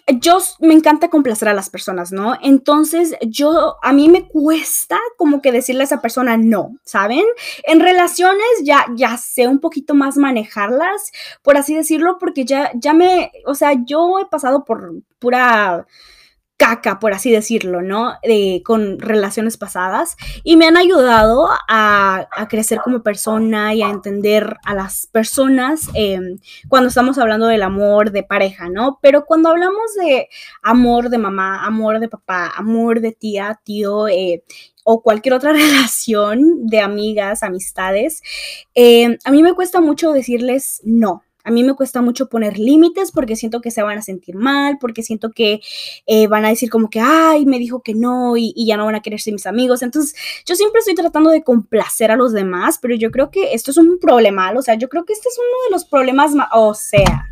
yo 0.07 0.39
me 0.59 0.73
encanta 0.73 1.09
complacer 1.09 1.47
a 1.47 1.53
las 1.53 1.69
personas, 1.69 2.11
¿no? 2.11 2.35
Entonces, 2.41 3.15
yo, 3.21 3.77
a 3.81 3.93
mí 3.93 4.09
me 4.09 4.27
cuesta 4.27 4.99
como 5.17 5.41
que 5.41 5.51
decirle 5.51 5.81
a 5.81 5.85
esa 5.85 6.01
persona 6.01 6.35
no, 6.35 6.77
¿saben? 6.83 7.23
En 7.63 7.79
relaciones 7.79 8.45
ya, 8.63 8.85
ya 8.95 9.17
sé 9.17 9.47
un 9.47 9.59
poquito 9.59 9.93
más 9.93 10.17
manejarlas, 10.17 11.11
por 11.41 11.57
así 11.57 11.75
decirlo, 11.75 12.17
porque 12.19 12.43
ya, 12.45 12.71
ya 12.75 12.93
me, 12.93 13.31
o 13.45 13.55
sea, 13.55 13.73
yo 13.85 14.19
he 14.19 14.25
pasado 14.25 14.65
por 14.65 14.93
pura 15.19 15.87
caca, 16.57 16.99
por 16.99 17.13
así 17.13 17.31
decirlo, 17.31 17.81
¿no? 17.81 18.13
con 18.63 18.99
relaciones 18.99 19.57
pasadas 19.57 20.15
y 20.43 20.55
me 20.55 20.65
han 20.65 20.77
ayudado 20.77 21.49
a, 21.67 22.27
crecer 22.49 22.79
como 22.83 23.03
persona 23.03 23.73
y 23.73 23.81
a 23.81 23.89
entender 23.89 24.57
a 24.63 24.75
las 24.75 25.07
personas 25.07 25.89
em, 25.93 26.39
cuando 26.67 26.89
estamos 26.89 27.17
hablando 27.17 27.47
del 27.47 27.63
amor 27.63 28.11
de 28.11 28.23
pareja, 28.23 28.69
¿no? 28.69 28.99
Pero 29.01 29.25
cuando 29.25 29.49
hablamos 29.49 29.95
de 29.95 30.29
amor 30.61 31.09
de 31.09 31.17
mamá, 31.17 31.65
amor 31.65 31.99
de 31.99 32.09
papá, 32.09 32.51
amor 32.55 33.01
de 33.01 33.11
tía, 33.13 33.59
tío, 33.63 34.07
eh, 34.07 34.43
o 34.83 35.01
cualquier 35.01 35.35
otra 35.35 35.53
relación 35.53 36.67
de 36.67 36.81
amigas, 36.81 37.43
amistades, 37.43 38.21
em, 38.73 39.17
a 39.25 39.31
mí 39.31 39.41
me 39.43 39.53
cuesta 39.53 39.81
mucho 39.81 40.11
decirles 40.13 40.81
no, 40.83 41.23
a 41.43 41.51
mí 41.51 41.63
me 41.63 41.73
cuesta 41.73 42.01
mucho 42.01 42.29
poner 42.29 42.57
límites 42.57 43.11
porque 43.11 43.35
siento 43.35 43.61
que 43.61 43.71
se 43.71 43.83
van 43.83 43.97
a 43.97 44.01
sentir 44.01 44.35
mal, 44.35 44.77
porque 44.79 45.03
siento 45.03 45.31
que 45.31 45.61
eh, 46.05 46.27
van 46.27 46.45
a 46.45 46.49
decir 46.49 46.69
como 46.69 46.89
que, 46.89 46.99
ay, 46.99 47.45
me 47.45 47.59
dijo 47.59 47.81
que 47.81 47.93
no 47.93 48.37
y, 48.37 48.53
y, 48.55 48.67
ya 48.67 48.77
no 48.77 48.85
van 48.85 48.95
a 48.95 49.01
querer 49.01 49.19
ser 49.19 49.33
mis 49.33 49.45
amigos. 49.45 49.81
Entonces, 49.81 50.15
yo 50.45 50.55
siempre 50.55 50.79
estoy 50.79 50.95
tratando 50.95 51.29
de 51.29 51.43
complacer 51.43 52.11
a 52.11 52.15
los 52.15 52.31
demás, 52.31 52.79
pero 52.81 52.95
yo 52.95 53.11
creo 53.11 53.29
que 53.29 53.53
esto 53.53 53.71
es 53.71 53.77
un 53.77 53.99
problema, 53.99 54.51
o 54.51 54.61
sea, 54.61 54.75
yo 54.75 54.89
creo 54.89 55.05
que 55.05 55.13
este 55.13 55.29
es 55.29 55.37
uno 55.37 55.65
de 55.65 55.71
los 55.71 55.85
problemas, 55.85 56.31
o 56.53 56.73
sea, 56.73 57.27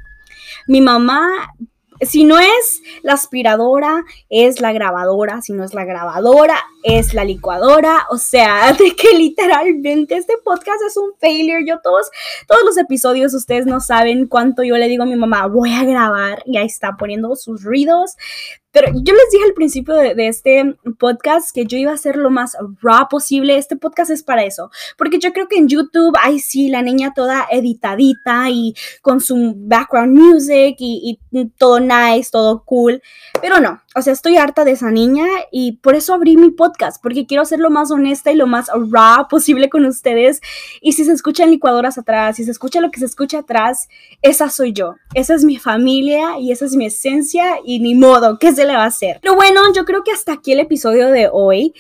mi 0.68 0.82
mamá 0.82 1.54
si 2.02 2.24
no 2.24 2.40
es 2.40 2.82
la 3.04 3.14
aspiradora, 3.14 4.04
es 4.30 4.62
la 4.62 4.74
grabadora, 4.74 5.42
si 5.42 5.54
no 5.54 5.64
es 5.64 5.74
la 5.74 5.86
grabadora, 5.86 6.58
es 6.84 7.14
la 7.14 7.24
licuadora, 7.24 8.08
o 8.10 8.18
sea, 8.18 8.74
de 8.80 8.96
que 8.96 9.16
literalmente 9.18 10.16
este 10.16 10.36
podcast 10.44 10.82
es 10.88 10.98
un 10.98 11.14
failure. 11.20 11.66
Yo 11.66 11.80
todos, 11.82 12.10
todos 12.48 12.64
los 12.64 12.78
episodios, 12.78 13.34
ustedes 13.34 13.66
no 13.66 13.80
saben 13.80 14.28
cuánto 14.28 14.64
yo 14.64 14.78
le 14.78 14.88
digo 14.88 15.04
a 15.04 15.08
mi 15.08 15.16
mamá, 15.16 15.48
voy 15.48 15.74
a 15.74 15.84
grabar 15.84 16.44
y 16.46 16.58
ahí 16.58 16.68
está 16.68 16.96
poniendo 16.98 17.36
sus 17.36 17.64
ruidos. 17.64 18.16
Pero 18.72 18.88
yo 18.94 19.14
les 19.14 19.30
dije 19.32 19.44
al 19.46 19.54
principio 19.54 19.96
de, 19.96 20.16
este 20.28 20.76
podcast 20.98 21.52
que 21.54 21.66
yo 21.66 21.78
iba 21.78 21.92
a 21.92 21.96
hacer 21.96 22.16
lo 22.16 22.30
más 22.30 22.56
raw 22.82 23.08
posible. 23.10 23.58
Este 23.58 23.76
podcast 23.76 24.12
es 24.12 24.24
para 24.24 24.44
eso. 24.44 24.72
Porque 24.98 25.20
yo 25.20 25.34
creo 25.34 25.48
que 25.48 25.58
en 25.58 25.68
YouTube, 25.68 26.16
ay, 26.22 26.40
sí, 26.40 26.70
la 26.70 26.82
niña 26.82 27.14
toda 27.14 27.48
editadita 27.52 28.50
y 28.50 28.74
con 29.02 29.20
su 29.20 29.54
background 29.58 30.18
music 30.18 30.76
y, 30.80 31.20
y 31.32 31.50
todo 31.58 31.80
nice, 31.80 32.30
todo 32.32 32.64
cool. 32.64 33.02
Pero 33.42 33.60
no, 33.60 33.82
o 33.94 34.02
sea, 34.02 34.14
estoy 34.14 34.38
harta 34.38 34.64
de 34.64 34.72
esa 34.72 34.90
niña 34.90 35.26
y 35.52 35.74
por 35.74 35.96
eso 35.96 36.14
abrí 36.14 36.38
mi 36.38 36.52
podcast, 36.52 37.02
porque 37.04 37.26
quiero 37.26 37.44
ser 37.44 37.60
lo 37.60 37.70
más 37.70 37.92
honesta 37.92 38.32
y 38.32 38.36
lo 38.36 38.48
más 38.48 38.70
raw 38.90 39.28
posible 39.28 39.70
con 39.70 39.86
ustedes. 39.86 40.40
Y 40.80 40.94
si 40.94 41.04
se 41.04 41.12
escuchan 41.12 41.52
licuadoras 41.52 41.98
atrás, 41.98 42.38
si 42.38 42.46
se 42.46 42.52
escucha 42.52 42.80
lo 42.80 42.90
que 42.90 43.00
se 43.00 43.06
escucha 43.06 43.40
atrás, 43.40 43.90
esa 44.22 44.50
soy 44.50 44.72
yo. 44.72 44.96
Esa 45.14 45.34
es 45.34 45.44
mi 45.44 45.58
familia 45.58 46.40
y 46.40 46.54
esa 46.54 46.66
es 46.66 46.76
mi 46.76 46.86
esencia 46.86 47.56
y 47.66 47.80
ni 47.80 47.96
modo, 47.96 48.40
¿qué 48.40 48.54
se 48.54 48.61
le 48.66 48.76
va 48.76 48.84
a 48.84 48.88
hacer? 48.88 49.20
Pero 49.22 49.36
bueno, 49.36 49.62
yo 49.74 49.86
creo 49.86 50.04
que 50.04 50.12
hasta 50.12 50.34
aquí 50.34 50.52
el 50.52 50.60
episodio 50.60 51.10
de 51.10 51.30
hoy. 51.32 51.74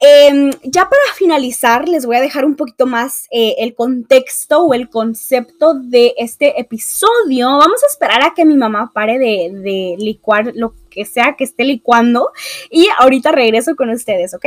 Em, 0.00 0.50
ya 0.64 0.82
para 0.82 1.14
finalizar, 1.14 1.88
les 1.88 2.04
voy 2.04 2.16
a 2.16 2.20
dejar 2.20 2.44
un 2.44 2.56
poquito 2.56 2.84
más 2.84 3.26
eh, 3.30 3.54
el 3.58 3.74
contexto 3.74 4.62
o 4.64 4.74
el 4.74 4.90
concepto 4.90 5.74
de 5.74 6.14
este 6.18 6.60
episodio. 6.60 7.48
Vamos 7.48 7.82
a 7.82 7.86
esperar 7.86 8.22
a 8.22 8.34
que 8.34 8.44
mi 8.44 8.56
mamá 8.56 8.90
pare 8.92 9.18
de, 9.18 9.50
de 9.50 9.94
licuar 9.98 10.52
lo 10.54 10.74
que 10.90 11.06
sea 11.06 11.36
que 11.38 11.44
esté 11.44 11.64
licuando 11.64 12.30
y 12.70 12.88
ahorita 12.98 13.32
regreso 13.32 13.76
con 13.76 13.88
ustedes, 13.90 14.34
¿ok? 14.34 14.46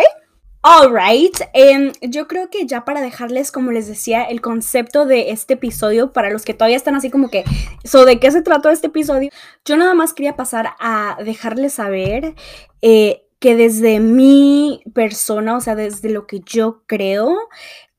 Alright, 0.64 1.40
em, 1.54 1.94
yo 2.02 2.28
creo 2.28 2.50
que 2.50 2.66
ya 2.66 2.84
para 2.84 3.02
dejarles, 3.02 3.52
como 3.52 3.72
les 3.72 3.88
decía, 3.88 4.24
el 4.24 4.42
concepto 4.42 5.06
de 5.06 5.30
este 5.30 5.54
episodio, 5.54 6.12
para 6.12 6.30
los 6.30 6.44
que 6.44 6.54
todavía 6.54 6.76
están 6.76 6.96
así 6.96 7.10
como 7.10 7.30
que, 7.30 7.44
¿so 7.84 8.06
¿de 8.06 8.20
qué 8.20 8.32
se 8.32 8.42
trató 8.42 8.70
este 8.70 8.88
episodio? 8.88 9.30
Yo 9.66 9.78
nada 9.78 9.94
más 9.94 10.14
quería 10.14 10.36
pasar 10.36 10.72
a 10.80 11.18
dejarles 11.24 11.74
saber 11.74 12.36
eh, 12.82 13.24
que 13.40 13.56
desde 13.56 14.00
mi 14.00 14.82
persona, 14.94 15.56
o 15.56 15.62
sea, 15.62 15.76
desde 15.76 16.10
lo 16.10 16.26
que 16.26 16.42
yo 16.46 16.84
creo, 16.88 17.38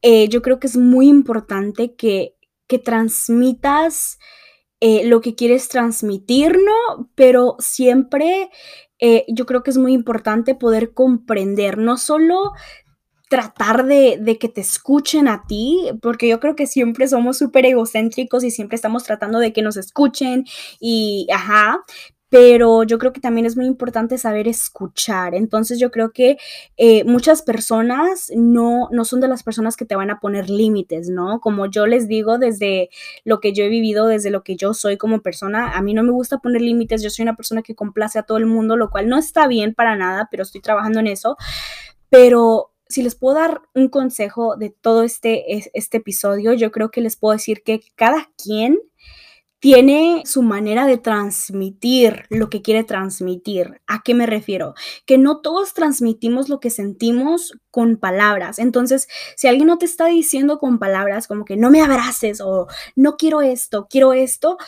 eh, 0.03 0.29
yo 0.29 0.43
creo 0.43 0.59
que 0.61 0.67
es 0.67 0.77
muy 0.77 1.09
importante 1.09 1.95
que, 1.95 2.35
que 2.67 2.79
transmitas 2.79 4.19
eh, 4.81 5.05
lo 5.05 5.21
que 5.21 5.35
quieres 5.35 5.69
transmitir, 5.69 6.57
¿no? 6.59 7.11
Pero 7.15 7.57
siempre 7.61 8.51
eh, 9.01 9.25
yo 9.29 9.47
creo 9.47 9.63
que 9.63 9.71
es 9.71 9.79
muy 9.79 9.93
importante 9.93 10.55
poder 10.55 10.93
comprender, 10.93 11.79
no 11.79 11.97
solo 11.97 12.53
tratar 13.29 13.85
de, 13.85 14.19
de, 14.21 14.39
que 14.39 14.49
te 14.49 14.61
escuchen 14.61 15.29
a 15.29 15.45
ti, 15.47 15.79
porque 16.01 16.29
yo 16.29 16.41
creo 16.41 16.57
que 16.57 16.67
siempre 16.67 17.07
somos 17.09 17.37
súper 17.37 17.67
egocéntricos 17.67 18.43
y 18.43 18.51
siempre 18.51 18.77
estamos 18.77 19.05
tratando 19.05 19.39
de 19.39 19.53
que 19.53 19.63
nos 19.63 19.77
escuchen 19.77 20.45
y, 20.81 21.27
ajá, 21.33 21.81
pero 22.31 22.83
yo 22.83 22.99
creo 22.99 23.13
que 23.13 23.21
también 23.21 23.47
es 23.47 23.57
muy 23.57 23.67
importante 23.67 24.19
saber 24.19 24.49
escuchar. 24.49 25.35
Entonces 25.35 25.79
yo 25.79 25.91
creo 25.91 26.13
que 26.13 26.37
eh, 26.77 27.05
muchas 27.05 27.43
personas 27.43 28.31
no, 28.37 28.89
no 28.93 29.05
son 29.05 29.21
de 29.21 29.29
las 29.29 29.43
personas 29.43 29.77
que 29.77 29.87
te 29.87 29.97
van 29.97 30.11
a 30.11 30.21
poner 30.21 30.51
límites, 30.51 31.09
¿no? 31.09 31.41
Como 31.41 31.67
yo 31.67 31.87
les 31.87 32.07
digo 32.07 32.39
desde 32.39 32.91
lo 33.25 33.41
que 33.41 33.53
yo 33.53 33.65
he 33.65 33.69
vivido, 33.69 34.07
desde 34.07 34.31
lo 34.31 34.43
que 34.43 34.57
yo 34.57 34.75
soy 34.75 34.99
como 34.99 35.23
persona, 35.23 35.73
a 35.73 35.83
mí 35.83 35.95
no 35.95 36.03
me 36.03 36.13
gusta 36.13 36.39
poner 36.39 36.61
límites, 36.61 37.03
yo 37.03 37.11
soy 37.11 37.23
una 37.23 37.37
persona 37.37 37.63
que 37.63 37.75
complace 37.75 38.19
a 38.19 38.23
todo 38.25 38.39
el 38.39 38.47
mundo, 38.47 38.77
lo 38.77 38.91
cual 38.91 39.09
no 39.09 39.19
está 39.19 39.47
bien 39.47 39.75
para 39.75 39.97
nada, 39.97 40.29
pero 40.31 40.43
estoy 40.43 40.61
trabajando 40.61 41.01
en 41.01 41.07
eso. 41.07 41.37
Pero 42.11 42.73
si 42.89 43.03
les 43.03 43.15
puedo 43.15 43.37
dar 43.37 43.63
un 43.75 43.89
consejo 43.89 44.57
de 44.57 44.71
todo 44.71 45.03
este, 45.03 45.71
este 45.75 45.99
episodio, 45.99 46.53
yo 46.55 46.71
creo 46.71 46.91
que 46.91 47.01
les 47.01 47.17
puedo 47.17 47.33
decir 47.33 47.63
que 47.63 47.81
cada 47.97 48.31
quien 48.43 48.79
tiene 49.61 50.23
su 50.25 50.43
manera 50.43 50.87
de 50.87 50.99
transmitir 50.99 52.25
lo 52.31 52.49
que 52.49 52.63
quiere 52.63 52.85
transmitir. 52.85 53.81
¿A 53.87 54.03
qué 54.03 54.15
me 54.15 54.27
refiero? 54.27 54.75
Que 55.05 55.19
no 55.19 55.41
todos 55.41 55.75
transmitimos 55.75 56.49
lo 56.49 56.61
que 56.61 56.71
sentimos 56.71 57.59
con 57.71 57.97
palabras. 57.97 58.59
Entonces, 58.59 59.09
si 59.37 59.49
alguien 59.49 59.67
no 59.67 59.79
te 59.79 59.87
está 59.87 60.07
diciendo 60.07 60.59
con 60.59 60.79
palabras 60.79 61.27
como 61.27 61.45
que 61.45 61.57
no 61.57 61.71
me 61.71 61.83
abraces 61.83 62.41
o 62.41 62.69
no 62.95 63.17
quiero 63.17 63.43
esto, 63.43 63.89
quiero 63.91 64.13
esto, 64.13 64.59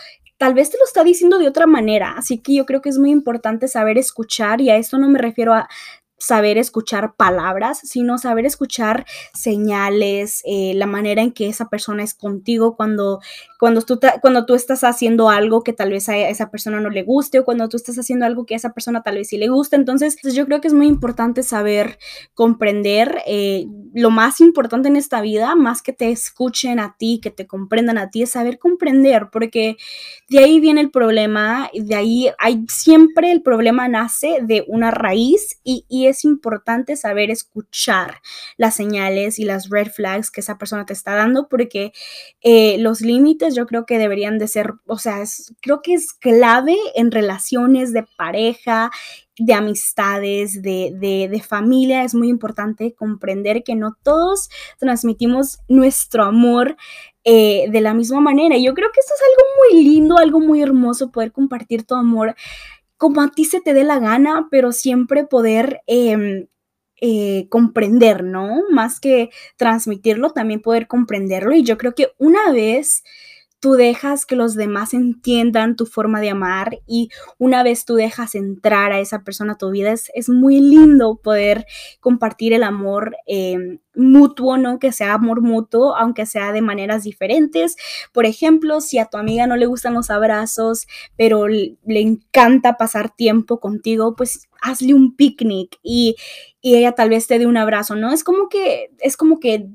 tal 0.41 0.55
vez 0.55 0.71
te 0.71 0.79
lo 0.79 0.85
está 0.85 1.05
diciendo 1.05 1.39
de 1.39 1.47
otra 1.47 1.67
manera. 1.67 2.15
Así 2.17 2.39
que 2.39 2.55
yo 2.55 2.67
creo 2.67 2.81
que 2.81 2.89
es 2.89 2.99
muy 2.99 3.11
importante 3.11 3.69
saber 3.69 3.99
escuchar 3.99 4.63
y 4.63 4.71
a 4.71 4.77
esto 4.77 4.99
no 4.99 5.07
me 5.09 5.19
refiero 5.19 5.53
a 5.53 5.69
saber 6.21 6.59
escuchar 6.59 7.15
palabras, 7.17 7.81
sino 7.83 8.19
saber 8.19 8.45
escuchar 8.45 9.07
señales, 9.33 10.43
eh, 10.45 10.75
la 10.75 10.87
manera 10.87 11.23
en 11.23 11.33
que 11.33 11.49
esa 11.49 11.69
persona 11.69 12.03
es 12.03 12.15
contigo 12.15 12.77
cuando, 12.77 13.21
cuando, 13.59 13.81
tú, 13.83 13.99
cuando 14.21 14.45
tú 14.45 14.55
estás 14.55 14.85
haciendo 14.85 15.31
algo 15.31 15.63
que 15.63 15.73
tal 15.73 15.91
vez 15.91 16.09
a 16.09 16.17
esa 16.17 16.51
persona 16.51 16.79
no 16.81 16.91
le 16.91 17.03
guste 17.03 17.39
o 17.39 17.45
cuando 17.45 17.69
tú 17.69 17.79
estás 17.79 17.99
haciendo 17.99 18.27
algo 18.27 18.45
que 18.45 18.55
a 18.55 18.59
esa 18.59 18.75
persona 18.75 19.03
tal 19.03 19.17
vez 19.17 19.29
sí 19.29 19.39
le 19.39 19.49
gusta. 19.49 19.77
Entonces, 19.77 20.19
pues, 20.21 20.35
yo 20.35 20.45
creo 20.45 20.61
que 20.61 20.69
es 20.69 20.75
muy 20.75 20.87
importante 20.87 21.43
saber 21.43 21.99
comprender 22.35 23.23
eh, 23.27 23.67
lo 23.95 24.11
más 24.11 24.41
importante 24.41 24.89
en 24.89 24.97
esta 24.97 25.23
vida, 25.23 25.55
más 25.57 25.81
que 25.81 25.93
te 25.95 26.11
escuchen 26.11 26.79
a 26.81 26.97
ti, 26.99 27.19
que 27.23 27.31
te 27.31 27.47
comprendan 27.47 27.97
a 27.97 28.11
ti, 28.11 28.23
es 28.23 28.31
saber 28.31 28.59
comprender, 28.59 29.29
porque 29.33 29.77
de 30.29 30.39
ahí 30.39 30.61
viene 30.61 30.83
el 30.83 30.91
problema, 30.91 31.71
de 31.73 31.95
ahí 31.95 32.31
hay 32.39 32.65
siempre 32.69 33.33
el 33.33 33.43
problema 33.43 33.89
nace 33.89 34.41
de 34.43 34.65
una 34.69 34.91
raíz 34.91 35.59
y, 35.65 35.87
y 35.89 36.10
es 36.11 36.25
importante 36.25 36.97
saber 36.97 37.31
escuchar 37.31 38.21
las 38.57 38.75
señales 38.75 39.39
y 39.39 39.45
las 39.45 39.69
red 39.69 39.89
flags 39.89 40.31
que 40.31 40.41
esa 40.41 40.59
persona 40.59 40.87
te 40.87 40.93
está 40.93 41.15
dando 41.15 41.49
porque 41.49 41.93
eh, 42.43 42.79
los 42.79 43.01
límites 43.01 43.55
yo 43.55 43.67
creo 43.67 43.87
que 43.87 43.99
deberían 43.99 44.39
de 44.39 44.49
ser, 44.49 44.75
o 44.87 44.99
sea, 44.99 45.23
creo 45.61 45.83
que 45.83 45.95
es 45.95 46.13
clave 46.13 46.77
en 46.95 47.11
relaciones 47.11 47.93
de 47.93 48.05
pareja, 48.17 48.91
de 49.41 49.55
amistades, 49.55 50.61
de, 50.61 50.93
de, 50.99 51.43
familia, 51.43 52.05
es 52.05 52.15
muy 52.15 52.29
importante 52.29 52.95
comprender 52.95 53.63
que 53.65 53.75
no 53.75 53.97
todos 54.03 54.51
transmitimos 54.79 55.61
nuestro 55.67 56.25
amor 56.25 56.77
eh, 57.25 57.67
de 57.71 57.81
la 57.81 57.95
misma 57.95 58.21
manera. 58.21 58.59
Yo 58.59 58.75
creo 58.75 58.91
que 58.93 59.01
esto 59.01 59.15
es 59.15 59.23
algo 59.23 59.51
muy 59.59 59.85
lindo, 59.85 60.19
algo 60.19 60.41
muy 60.41 60.61
hermoso, 60.61 61.11
poder 61.11 61.33
compartir 61.33 61.85
tu 61.85 61.95
amor 61.95 62.35
como 63.01 63.23
a 63.23 63.31
ti 63.31 63.47
se 63.47 63.63
te 63.63 63.73
dé 63.75 63.83
la 63.83 63.99
gana, 63.99 64.49
pero 64.51 64.73
siempre 64.73 65.25
poder 65.25 65.81
em, 65.87 66.49
eh, 67.01 67.47
comprender, 67.49 68.23
¿no? 68.25 68.63
Más 68.71 69.01
que 69.01 69.31
transmitirlo, 69.57 70.33
también 70.33 70.61
poder 70.61 70.87
comprenderlo. 70.87 71.55
Y 71.55 71.63
yo 71.65 71.79
creo 71.79 71.95
que 71.95 72.13
una 72.19 72.53
vez 72.53 73.03
tú 73.61 73.73
dejas 73.75 74.25
que 74.25 74.37
los 74.37 74.55
demás 74.55 74.95
entiendan 74.95 75.77
tu 75.77 75.85
forma 75.85 76.21
de 76.21 76.31
amar 76.31 76.81
y 76.87 77.11
una 77.39 77.63
vez 77.63 77.85
tú 77.85 77.95
dejas 77.95 78.35
entrar 78.35 78.91
a 78.91 79.01
esa 79.01 79.23
persona 79.23 79.53
a 79.53 79.59
tu 79.59 79.71
vida, 79.71 79.93
es, 79.93 80.29
muy 80.31 80.61
lindo 80.61 81.21
poder 81.23 81.67
compartir 82.01 82.55
el 82.55 82.63
amor 82.63 83.17
eh, 83.27 83.79
mutuo, 83.95 84.57
¿no? 84.57 84.79
Que 84.79 84.93
sea 84.93 85.15
amor 85.15 85.43
mutuo, 85.43 85.95
aunque 85.97 86.25
sea 86.25 86.53
de 86.53 86.63
maneras 86.63 87.03
diferentes. 87.03 87.77
Por 88.13 88.25
ejemplo, 88.25 88.81
si 88.81 88.99
a 88.99 89.07
tu 89.07 89.19
amiga 89.19 89.47
no 89.47 89.57
le 89.57 89.67
gustan 89.67 89.93
los 89.95 90.09
abrazos, 90.09 90.87
pero 91.17 91.47
le 91.49 91.77
encanta 91.85 92.79
pasar 92.79 93.15
tiempo 93.15 93.61
contigo, 93.61 94.17
pues 94.17 94.49
hazle 94.63 94.95
un 94.95 95.17
picnic 95.17 95.79
y, 95.83 96.17
y 96.61 96.77
ella 96.77 96.93
tal 96.93 97.11
vez 97.11 97.27
te 97.27 97.39
dé 97.39 97.47
un 97.47 97.57
abrazo, 97.57 97.95
¿no? 97.97 98.13
Es 98.13 98.25
como 98.25 98.49
que, 98.49 98.91
es 99.01 99.17
como 99.17 99.39
que 99.39 99.67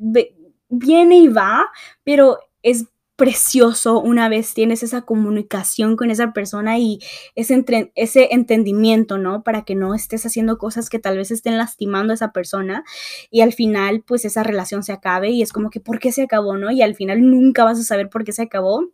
viene 0.70 1.18
y 1.18 1.27
va, 1.27 1.68
pero 2.04 2.39
es 2.63 2.86
precioso 3.15 4.00
una 4.00 4.29
vez 4.29 4.53
tienes 4.53 4.84
esa 4.84 5.03
comunicación 5.03 5.95
con 5.95 6.12
esa 6.12 6.34
persona 6.34 6.77
y 6.77 7.00
ese, 7.36 7.63
ese 7.95 8.34
entendimiento, 8.34 9.17
¿no? 9.17 9.43
Para 9.43 9.63
que 9.63 9.75
no 9.75 9.95
estés 9.95 10.25
haciendo 10.25 10.57
cosas 10.57 10.89
que 10.89 11.00
tal 11.00 11.17
vez 11.17 11.31
estén 11.31 11.57
lastimando 11.57 12.12
a 12.12 12.15
esa 12.15 12.31
persona 12.31 12.84
y 13.31 13.41
al 13.41 13.53
final 13.53 14.03
pues 14.05 14.25
esa 14.25 14.43
relación 14.43 14.84
se 14.84 14.91
acabe 14.91 15.29
y 15.29 15.41
es 15.41 15.53
como 15.53 15.69
que 15.69 15.79
¿por 15.79 16.00
qué 16.00 16.12
se 16.12 16.24
acabó, 16.24 16.57
no? 16.57 16.72
Y 16.72 16.81
al 16.81 16.95
final 16.95 17.22
nunca 17.29 17.63
vas 17.63 17.79
a 17.79 17.84
saber 17.84 18.10
por 18.10 18.24
qué 18.24 18.34
se 18.34 18.43
acabó. 18.43 18.89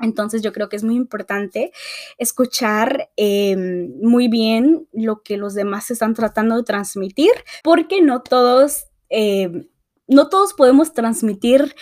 Entonces 0.00 0.42
yo 0.42 0.52
creo 0.52 0.68
que 0.68 0.76
es 0.76 0.82
muy 0.82 0.96
importante 0.96 1.70
escuchar 2.18 3.10
em, 3.16 3.92
muy 4.00 4.26
bien 4.28 4.88
lo 4.92 5.22
que 5.22 5.36
los 5.36 5.54
demás 5.54 5.90
están 5.90 6.14
tratando 6.14 6.56
de 6.56 6.64
transmitir, 6.64 7.30
porque 7.62 8.02
no 8.02 8.22
todos, 8.22 8.86
em, 9.08 9.68
no 10.08 10.28
todos 10.28 10.54
podemos 10.54 10.92
transmitir 10.92 11.74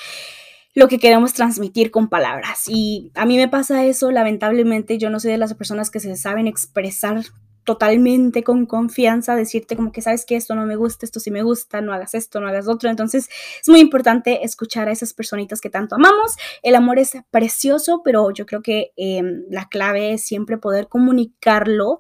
lo 0.75 0.89
que 0.89 0.99
queremos 0.99 1.33
transmitir 1.33 1.91
con 1.91 2.09
palabras. 2.09 2.65
Y 2.69 3.11
a 3.15 3.27
mí 3.27 3.37
me 3.37 3.49
pasa 3.49 3.85
eso, 3.85 4.11
lamentablemente, 4.11 4.99
yo 4.99 5.11
no 5.11 5.21
soy 5.21 5.33
de 5.33 5.39
las 5.39 5.55
personas 5.55 5.91
que 5.91 6.01
se 6.01 6.17
saben 6.17 6.47
expresar 6.47 7.23
totalmente 7.65 8.43
con 8.43 8.67
confianza, 8.67 9.37
decirte 9.37 9.77
como 9.77 9.93
que 9.93 10.03
sabes 10.03 10.25
que 10.25 10.37
esto 10.37 10.55
no 10.55 10.67
me 10.67 10.77
gusta, 10.77 11.05
esto 11.05 11.21
sí 11.21 11.31
me 11.31 11.43
gusta, 11.43 11.81
no 11.81 11.93
hagas 11.93 12.15
esto, 12.15 12.41
no 12.41 12.49
hagas 12.49 12.69
otro. 12.69 12.91
Entonces 12.91 13.29
es 13.61 13.69
muy 13.69 13.81
importante 13.81 14.45
escuchar 14.45 14.89
a 14.89 14.93
esas 14.93 15.13
personitas 15.13 15.61
que 15.61 15.71
tanto 15.71 15.95
amamos. 15.95 16.37
El 16.63 16.75
amor 16.75 16.99
es 16.99 17.13
precioso, 17.31 18.03
pero 18.05 18.31
yo 18.31 18.47
creo 18.47 18.63
que 18.63 18.93
em, 18.97 19.45
la 19.51 19.69
clave 19.69 20.15
es 20.15 20.25
siempre 20.25 20.59
poder 20.59 20.89
comunicarlo 20.89 21.99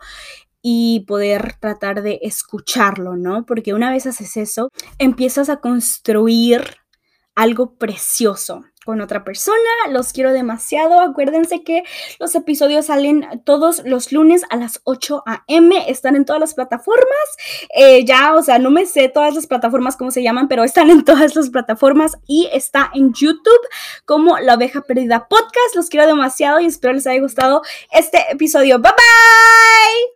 y 0.62 1.04
poder 1.06 1.54
tratar 1.60 2.02
de 2.02 2.18
escucharlo, 2.22 3.16
¿no? 3.16 3.46
Porque 3.46 3.72
una 3.72 3.90
vez 3.90 4.06
haces 4.06 4.36
eso, 4.36 4.70
empiezas 4.98 5.48
a 5.48 5.58
construir 5.58 6.62
algo 7.34 7.74
precioso. 7.76 8.64
con 8.86 9.00
otra 9.02 9.24
persona. 9.24 9.58
Los 9.90 10.12
quiero 10.12 10.32
demasiado. 10.32 11.00
Acuérdense 11.00 11.62
que 11.62 11.84
los 12.18 12.34
episodios 12.34 12.86
salen 12.86 13.42
todos 13.44 13.82
los 13.84 14.10
lunes 14.10 14.42
a 14.50 14.56
las 14.56 14.80
8 14.84 15.22
a.m. 15.26 15.84
Están 15.88 16.16
en 16.16 16.24
todas 16.24 16.40
las 16.40 16.54
plataformas. 16.54 17.06
Eh, 17.76 18.04
ya, 18.04 18.34
o 18.34 18.42
sea, 18.42 18.58
no 18.58 18.70
me 18.70 18.86
sé 18.86 19.08
todas 19.08 19.34
las 19.34 19.46
plataformas 19.46 19.96
cómo 19.96 20.10
se 20.10 20.22
llaman, 20.22 20.48
pero 20.48 20.64
están 20.64 20.90
en 20.90 21.04
todas 21.04 21.36
las 21.36 21.50
plataformas 21.50 22.16
y 22.26 22.48
está 22.52 22.90
en 22.94 23.12
YouTube 23.12 23.60
como 24.06 24.38
La 24.38 24.54
Oveja 24.54 24.80
Perdida 24.80 25.28
Podcast. 25.28 25.76
Los 25.76 25.88
quiero 25.88 26.06
demasiado 26.06 26.58
y 26.58 26.66
espero 26.66 26.94
les 26.94 27.06
haya 27.06 27.20
gustado 27.20 27.62
este 27.92 28.18
episodio. 28.30 28.78
Bye 28.78 28.92
bye. 28.92 30.08